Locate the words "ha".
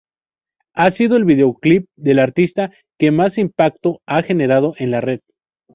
0.73-0.89